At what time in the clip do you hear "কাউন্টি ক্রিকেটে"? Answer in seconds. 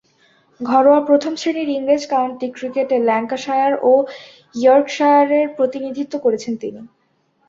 2.07-2.97